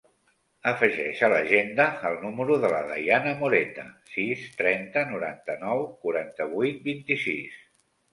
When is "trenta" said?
4.61-5.03